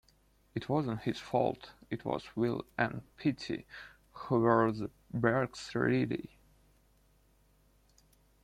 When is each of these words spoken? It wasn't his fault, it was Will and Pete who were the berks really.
It 0.55 0.67
wasn't 0.67 1.01
his 1.03 1.19
fault, 1.19 1.73
it 1.91 2.03
was 2.05 2.35
Will 2.35 2.65
and 2.75 3.03
Pete 3.17 3.67
who 4.11 4.39
were 4.39 4.71
the 4.71 4.89
berks 5.13 5.75
really. 5.75 6.39